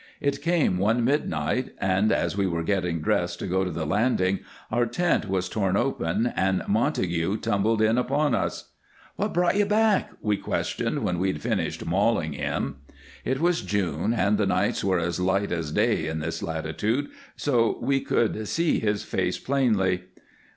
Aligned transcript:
It 0.19 0.41
came 0.41 0.79
one 0.79 1.05
midnight, 1.05 1.75
and 1.77 2.11
as 2.11 2.35
we 2.35 2.47
were 2.47 2.63
getting 2.63 3.01
dressed 3.01 3.37
to 3.37 3.45
go 3.45 3.63
to 3.63 3.69
the 3.69 3.85
landing 3.85 4.39
our 4.71 4.87
tent 4.87 5.29
was 5.29 5.47
torn 5.47 5.77
open 5.77 6.33
and 6.35 6.63
Montague 6.67 7.37
tumbled 7.37 7.83
in 7.83 7.99
upon 7.99 8.33
us. 8.33 8.69
"What 9.15 9.31
brought 9.31 9.57
you 9.57 9.67
back?" 9.67 10.09
we 10.19 10.37
questioned 10.37 11.03
when 11.03 11.19
we'd 11.19 11.39
finished 11.43 11.85
mauling 11.85 12.33
him. 12.33 12.77
It 13.23 13.39
was 13.39 13.61
June, 13.61 14.11
and 14.11 14.39
the 14.39 14.47
nights 14.47 14.83
were 14.83 14.97
as 14.97 15.19
light 15.19 15.51
as 15.51 15.71
day 15.71 16.07
in 16.07 16.17
this 16.17 16.41
latitude, 16.41 17.07
so 17.35 17.77
we 17.79 18.01
could 18.01 18.47
see 18.47 18.79
his 18.79 19.03
face 19.03 19.37
plainly. 19.37 20.05